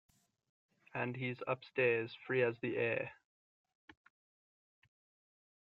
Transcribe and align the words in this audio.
And 0.95 1.15
he's 1.15 1.43
upstairs 1.45 2.17
free 2.25 2.41
as 2.41 2.57
the 2.59 2.75
air. 2.75 3.11